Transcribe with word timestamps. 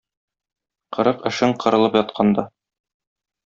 Кырык 0.97 1.21
эшең 1.31 1.55
кырылып 1.65 2.01
ятканда. 2.03 2.51